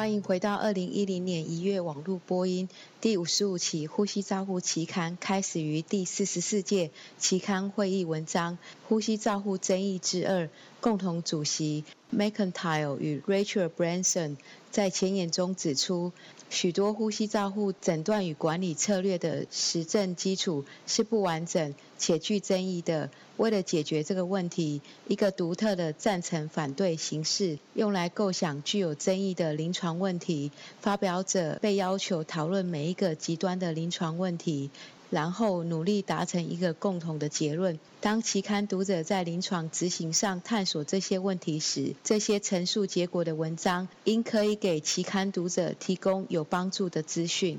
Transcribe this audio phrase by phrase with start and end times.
[0.00, 2.70] 欢迎回到二零一零年一月网络播音
[3.02, 8.54] 第五十五期《呼吸照护期刊》，开始于第四十四届期刊会议文章
[8.88, 10.44] 《呼吸照护争议之二》，
[10.80, 11.84] 共同主席
[12.16, 14.38] McIntyre 与 Rachel Branson
[14.70, 16.12] 在前言中指出。
[16.50, 23.08] 许多呼吸照护诊断与管理策略的实证基础是不完整且具争议的。
[23.36, 30.50] 为了解决这个问题，一个独特的赞成反对形式用来构想具有争议的临床问题。
[30.80, 34.70] 发表者被要求讨论每一个极端的临床问题。
[35.10, 37.78] 然后努力达成一个共同的结论。
[38.00, 47.58] 当期刊读者在临床执行上探索这些问题时，这些陈述结果的文章应可以给期刊读者提供有帮助的资讯。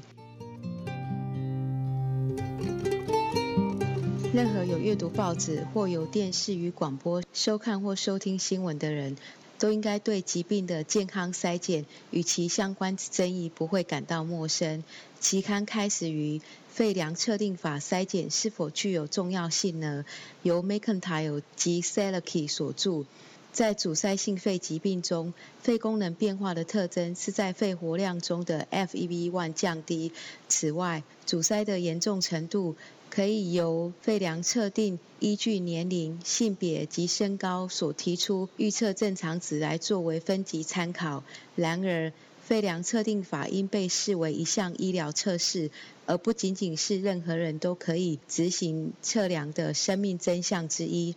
[4.33, 9.17] 任何有阅读报纸或有电视与广播收看或收听新闻的人，
[9.59, 14.85] 都应该对疾病的健康筛检与其相关争议不会感到陌生。
[15.19, 16.39] 期刊开始于。
[16.73, 20.05] 肺量测定法筛检是否具有重要性呢？
[20.41, 23.03] 由 McIntyre 及 Selke 所著。
[23.51, 30.13] 在阻塞性肺疾病中，肺功能变化的特征是在肺活量中的 FEV1 降低。
[30.47, 32.77] 此外，阻塞的严重程度
[33.11, 41.21] 可以由肺量测定依据年龄、性别及身高所提出预测正常值来作为分级参考。
[41.57, 45.71] 然而，肺量测定法应被视为一项医疗测试，
[46.05, 51.15] 而不仅仅是任何人都可以执行测量的生命真相之一。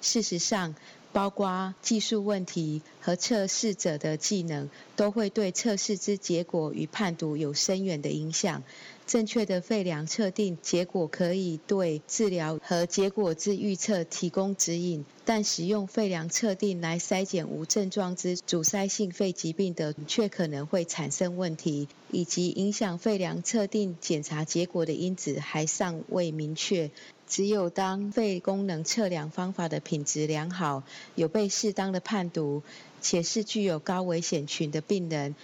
[0.00, 0.74] 事实上，
[1.12, 8.64] 包括技术问题和测试者的技能，都会对测试之结果与判读有深远的影响。
[9.08, 26.90] 正确的肺量测定结果可以对治疗和结果之预测提供指引，但使用肺量测定来筛检无症状之阻塞性肺疾病的，却可能会产生问题，以及影响肺量测定检查结果的因子还尚未明确。
[27.26, 30.82] 只有当肺功能测量方法的品质良好，
[31.14, 32.62] 有被适当的判读，
[33.00, 35.34] 且是具有高危险群的病人。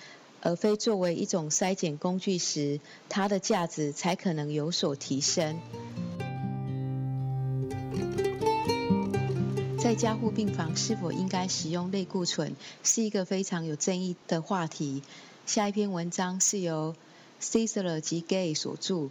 [0.44, 2.78] 而非作为一种筛检工具时，
[3.09, 5.59] 它的价值才可能有所提升。
[9.78, 15.03] 在加护病房是否应该使用类固醇，是一个非常有争议的话题。
[15.47, 16.94] 下一篇文章是由
[17.41, 19.09] Cesar 及 Gay 所著。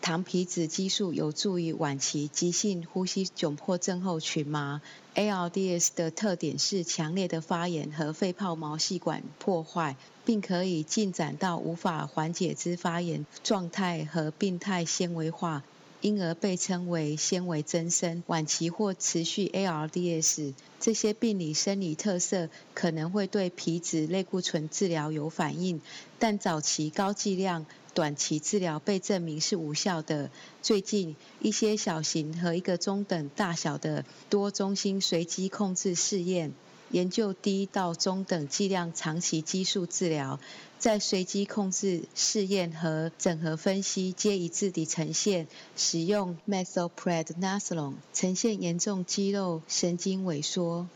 [0.00, 4.82] 糖皮质激素有助于晚期急性呼吸窘迫症候群吗
[5.14, 15.62] ？ARDS 的特点是强烈的发炎和肺泡毛细管破坏，并可以进展到无法缓解之发炎状态和病态纤维化。
[16.00, 18.22] 因而被称为纤维增生。
[18.26, 25.80] 晚期或持续 ARDS 这些病理生理特色可能会对皮质类固醇治疗有反应，
[26.18, 27.64] 但早期高剂量
[27.94, 30.30] 短期治疗被证明是无效的。
[30.60, 36.52] 最近一些小型和一个中等大小的多中心随机控制试验。
[36.90, 40.38] 研究低到中等剂量长期激素治疗，
[40.78, 45.46] 在随机控制试验和整合分析皆一致地呈现，
[45.76, 50.86] 使用 methylprednisolone 呈现严重肌肉神经萎缩。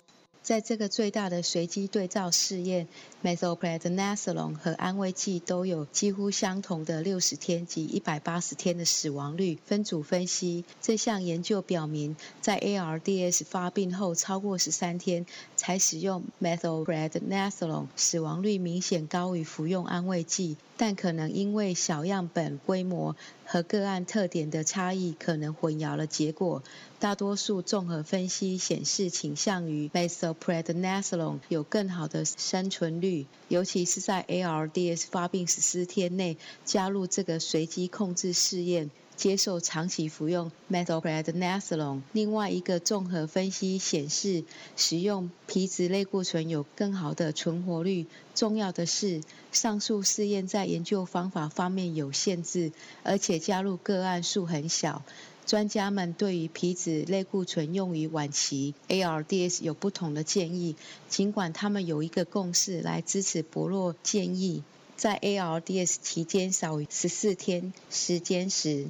[0.48, 2.88] 在这个最大的随机对照试验
[3.22, 9.58] ，methylprednisolone 和安慰剂都有几乎相同的六十天及一百八十天的死亡率。
[9.66, 20.56] 分组分析，这项研究表明，在 ARDS 发病后超过十三天才使用 methylprednisolone，死亡率明显高于服用安慰剂。
[20.78, 23.16] 但可能因为小样本规模
[23.50, 26.62] 和个案特点的差异，可能混淆了结果。
[27.00, 38.90] 大多数综合分析显示倾向于 basal prednisolone 有更好的生存率，尤其是在 ARDS 发病十四天内加入这个随机控制试验。
[39.18, 42.02] 接受长期服用 methylprednisolone。
[42.12, 44.44] 另外一个综合分析显示，
[44.76, 48.06] 使用皮质类固醇有更好的存活率。
[48.36, 49.20] 重要的是，
[49.50, 52.70] 上述试验在研究方法方面有限制，
[53.02, 55.02] 而且加入个案数很小。
[55.44, 60.76] 专家们对于皮质类固醇用于晚期 ARDS 有不同的建议，
[61.08, 64.62] 尽管他们有一个共识来支持薄弱建议。
[64.96, 68.88] 在 ARDS 期间少于十四天时间时。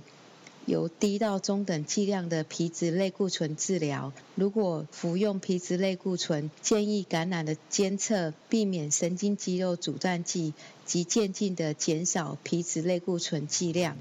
[0.68, 4.12] 由低到中等剂量的皮质类固醇治疗。
[4.34, 10.52] 如果服用皮质类固醇，建议感染的监测，避免神经肌肉阻断剂
[10.84, 13.96] 及渐进的减少皮质类固醇剂量。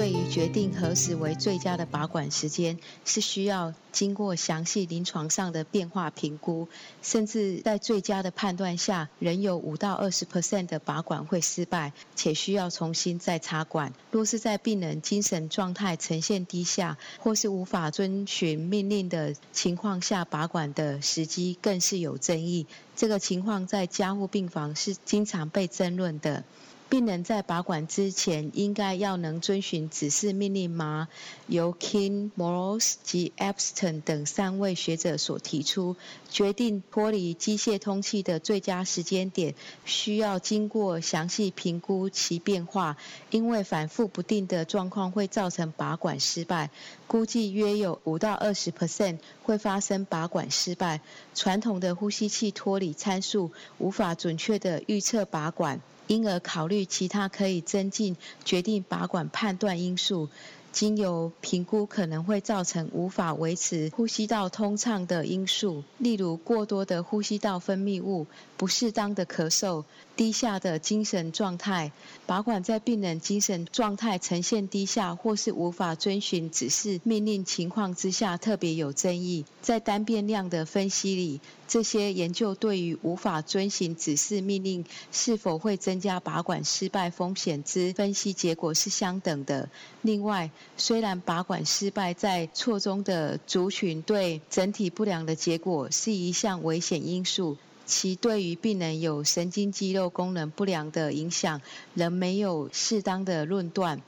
[0.00, 6.68] 对于决定何时为最佳的拔管时间，是需要经过详细临床上的变化评估，
[7.02, 13.92] 甚至在最佳的判断下，仍有五到二十 percent 的拔管会失败，且需要重新再插管。
[14.10, 22.66] 若是在病人精神状态呈现低下，或是无法遵循命令的情况下拔管的时机，更是有争议。
[22.96, 26.42] 这个情况在加护病房是经常被争论的。
[26.90, 31.06] 病人在拔管之前，应该要能遵循指示命令吗？
[31.46, 35.94] 由 King、Morris 及 Epstein 等三位学者所提出，
[36.28, 39.54] 决定脱离机械通气的最佳时间点，
[39.84, 42.96] 需要经过详细评估其变化，
[43.30, 46.70] 因为反复不定的状况会造成拔管失败。
[47.06, 51.00] 估计约有五到二十 percent 会发生拔管失败。
[51.36, 55.80] 传统的呼吸器脱离参数无法准确的预测拔管。
[56.10, 60.28] 因而考虑其他可以增进决定拔管判断因素。
[60.72, 68.26] 经由评估可能会造成无法维持呼吸道通畅的因素，例如过多的呼吸道分泌物、
[68.56, 69.84] 不适当的咳嗽、
[70.20, 71.92] 低下的精神状态。
[72.26, 79.46] 拔管在病人精神状态呈现低下或是无法遵循指示命令情况之下，特别有争议。
[79.62, 89.70] 在单变量的分析里，这些研究对于无法遵循指示命令是否会增加拔管失败风险之分析结果是相等的。
[90.02, 97.56] 另外，虽然拔管失败在错综的族群对整体不良的结果是一项危险因素，
[97.90, 101.60] 其对于病人有神经肌肉功能不良的影响
[101.94, 104.00] 仍没有适当的论断。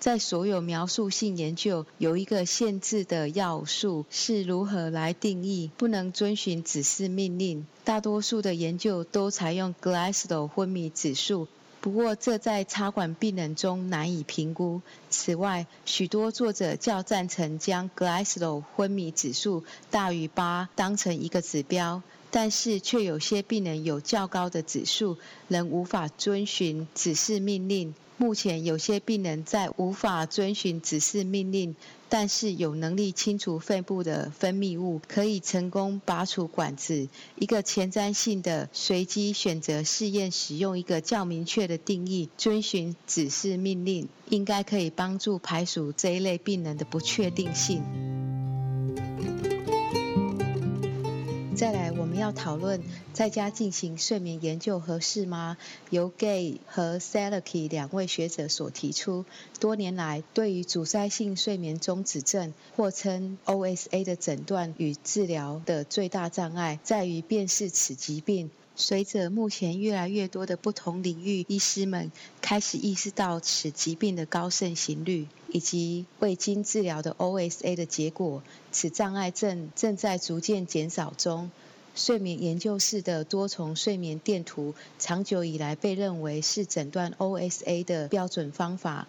[0.00, 7.66] 在所有描述性研究，有一个限制的要素是如何来定义不能遵循指示命令。
[7.84, 11.46] 大多数的研究都采用 Glasgow 昏迷指数。
[11.82, 14.82] 不过，这在插管病人中难以评估。
[15.08, 25.16] 此外，许多作者较赞成将 Glasgow 昏迷指数大于八当成一个指标，但是却有些病人有较高的指数，
[25.48, 27.94] 仍无法遵循指示命令。
[28.20, 31.74] 目前，有些病人在无法遵循指示命令。
[32.10, 37.08] 但是有能力清除肺部的分泌物，可以成功拔除管子。
[37.36, 48.09] 一个前瞻性的随机选择试验，使用一个较明确的定义，遵循指示命令，应该可以帮助排除这一类病人的不确定性。
[51.60, 52.80] 再来，我们要讨论
[53.12, 55.58] 在家进行睡眠研究合适吗？
[55.90, 59.26] 由 Gay 和 s a l a k i 两位学者所提出。
[59.60, 68.50] 多年来，对于阻塞性睡眠中止症，或称 OSA 的诊断与治疗的最大障碍，在于辨识此疾病。
[68.80, 72.10] 随着目前越来越多的不同领域医师们
[72.40, 78.42] 开始意识到此疾病的高盛行率，以及未经治疗的 OSA 的结果，
[78.72, 81.50] 此障碍症正在逐渐减少中。
[81.94, 89.06] 睡眠研究室的多重睡眠电图长久以来被认为是诊断 OSA 的标准方法，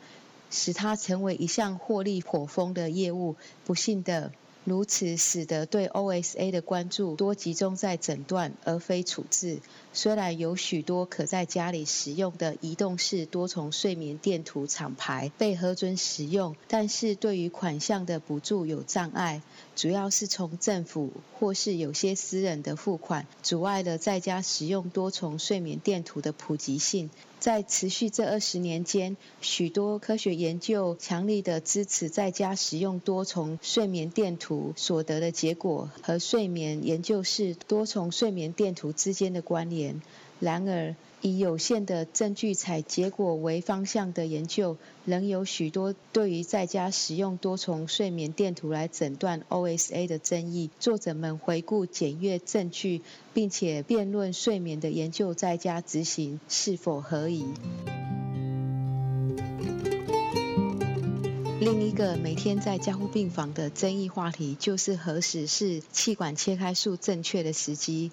[0.50, 3.38] 使它成为一项获利颇丰的业务。
[3.66, 4.34] 不幸的。
[4.64, 9.60] 如此使得对 OSA 的关注多集中在诊断而非处置。
[9.92, 19.42] 虽然有许多可在家里使用的移动式多重睡眠电图厂牌被核准使用，但是对于款项的补助有障碍，
[19.76, 27.10] 主要是从政府或是有些私人的付款，阻碍了在家使用多重睡眠电图的普及性。
[27.42, 40.04] 在持续这二十年间，许多科学研究强力的支持在家使用多重睡眠电图所得的结果和睡眠研究室多重睡眠电图之间的关联。
[40.42, 50.72] 然而，以有限的证据采结果为方向的研究，仍有许多对于在家使用多重睡眠电图来诊断 OSA 的争议。
[50.80, 53.02] 作者们回顾检阅证据，
[53.36, 57.46] 并且辩论睡眠的研究在家执行是否合宜。
[61.62, 68.10] 另一个每天在加护病房的争议话题，就是何时是气管切开术正确的时机。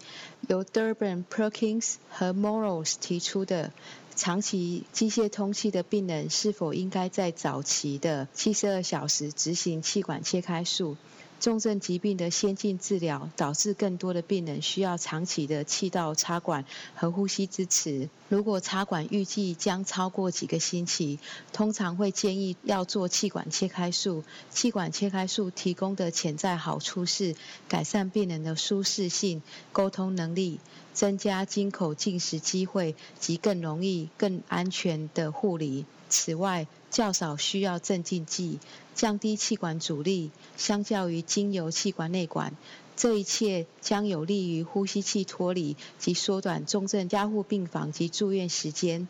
[0.49, 3.73] 由 Durban Perkins 和 Morris 提出的，
[4.15, 10.99] 长期机械通气的病人是否应该在早期的七十二小时执行气管切开术？
[11.41, 16.65] 重症疾病的先进治疗导致更多的病人需要长期的气道插管
[16.95, 18.09] 和呼吸支持。
[18.29, 21.19] 如果插管预计将超过几个星期，
[21.53, 24.25] 通常会建议要做气管切开术。
[24.51, 27.37] 气管切开术提供的潜在好处是
[27.69, 29.43] 改善病人的舒适性、
[29.73, 30.61] 沟通能力。
[30.95, 35.87] 增加经口进食机会及更容易、更安全的护理。
[36.09, 38.59] 此外，较少需要镇静剂，
[38.99, 42.57] 降低气管阻力，相较于经由气管内管。
[42.97, 49.07] 这一切将有利于呼吸器脱离及缩短重症加护病房及住院时间。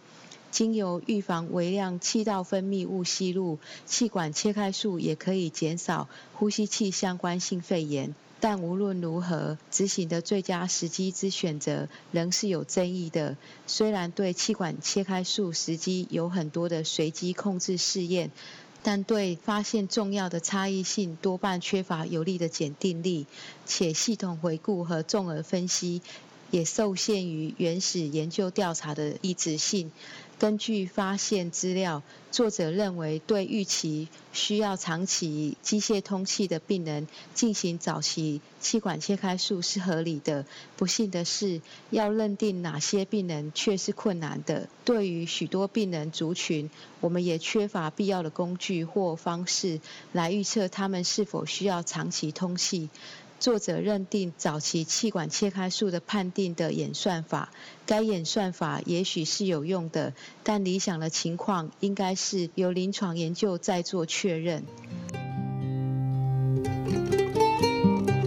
[0.50, 8.14] 经由预防微量气道分泌物吸入，气管切开术也可以减少呼吸器相关性肺炎。
[8.40, 13.38] 但无论如何，执行的最佳时机之选择仍是有争议的。
[13.66, 18.30] 虽然对气管切开术时机有很多的随机控制试验。
[18.82, 23.26] 但对发现重要的差异性多半缺乏有力的检定力，
[23.66, 26.00] 且系统回顾和综合分析
[26.50, 29.90] 也受限于原始研究调查的一致性。
[30.38, 40.46] 根据发现资料，作者认为对预期需要长期机械通气的病人进行早期气管切开术是合理的。
[40.76, 44.68] 不幸的是，要认定哪些病人却是困难的。
[44.84, 49.80] 对于许多病人族群，我们也缺乏必要的工具或方式
[50.12, 52.90] 来预测他们是否需要长期通气。
[53.40, 57.50] 作者认定早期气管切开术的判定的演算法，
[57.86, 64.64] 该演算法也许是有用的，但理想的情况应该是由临床研究再做确认。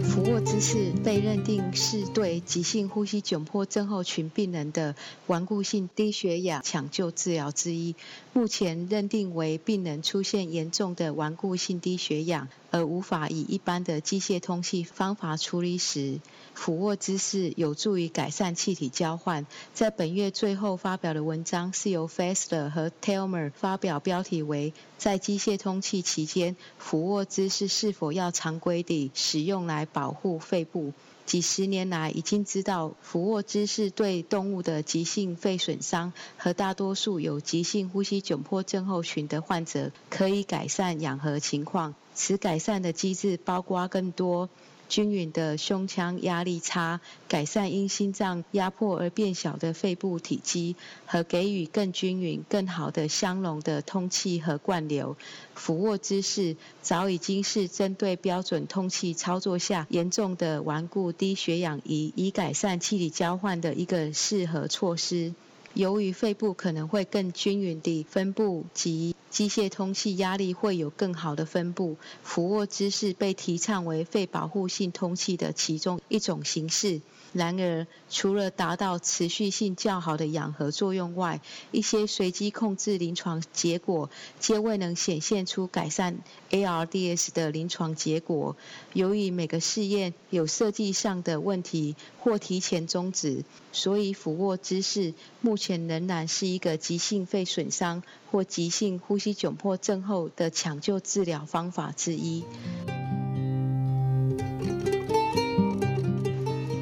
[0.02, 4.94] 俯卧姿势被认定是对急性呼吸窘迫症候群病人的
[5.26, 7.94] 顽固性低血氧抢救治疗之一。
[8.32, 16.18] 目前认定为病人出现严重的顽固性低血氧，而无法以一般的机械通气方法处理时，
[16.54, 19.46] 俯卧姿势有助于改善气体交换。
[19.74, 30.38] 在本月最后发表的文章是由 Fessler 和 Telmer 发表，标题为“在机械通气期间，俯卧姿势是否要常规地使用来保护”。
[30.40, 30.92] 肺部
[31.24, 41.94] 几十年来已经知道，俯卧姿势对动物的急性肺损伤和大多数有急性呼吸窘迫症候群的患者可以改善氧合情况。
[42.14, 44.50] 此改善的机制包括更多。
[44.92, 55.16] 均匀的胸腔压力差，改善因心脏压迫而变小的肺部体积，和给予更均匀、更好的相容的通气和灌流。
[55.54, 65.32] 俯卧姿势早已经是针对标准通气操作下严重的顽固低血氧仪，以改善气体交换的一个适合措施。
[65.74, 77.00] 由于肺部可能会更均匀地分布及机械通气压力会有更好的分布，俯卧姿势被提倡为肺保护性通气的其中一种形式。
[77.32, 86.18] 然而，除了达到持续性较好的氧合作用外，一些随机控制临床结果皆未能显现出改善
[86.50, 88.54] ARDS 的临床结果。
[88.92, 98.02] 由于每个试验有设计上的问题或提前终止，所以俯卧姿势目前仍然是一个急性肺损伤
[98.32, 102.42] 或急性呼吸窘迫症后的抢救治疗方法之一。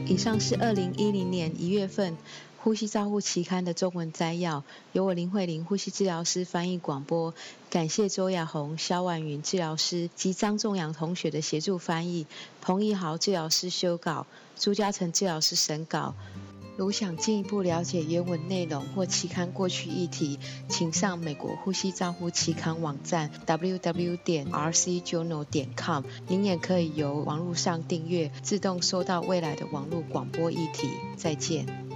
[0.07, 2.15] 以上是二零一零年一月份
[2.57, 7.35] 《呼吸照护期刊》的中文摘要，由我林慧玲呼吸治疗师翻译广播。
[7.69, 12.27] 感谢周亚红、肖婉云治疗师及张仲阳同学的协助翻译，
[12.63, 14.27] 彭义豪治疗师修稿，
[14.59, 16.15] 朱嘉诚治疗师审稿。
[16.81, 26.05] 如想进一步了解原文内容或期刊过去议题，请上美国呼吸照护期刊网站 www 点 rcjournal 点 com。
[26.27, 30.89] 您也可以由网络上订阅，自动收到未来的网络广播议题。
[31.19, 31.90] 再见。